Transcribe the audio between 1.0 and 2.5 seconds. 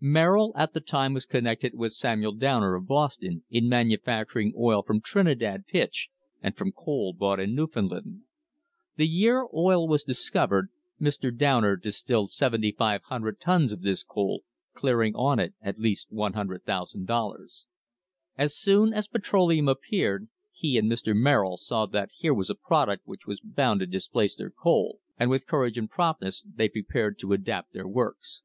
was connected with Samuel